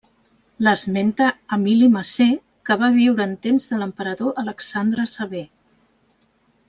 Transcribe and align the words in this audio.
L'esmenta 0.67 1.27
Emili 1.57 1.89
Macer 1.97 2.27
que 2.69 2.79
va 2.85 2.91
viure 2.95 3.27
en 3.31 3.35
temps 3.47 3.69
de 3.75 3.79
l'emperador 3.83 4.33
Alexandre 4.45 5.07
Sever. 5.13 5.45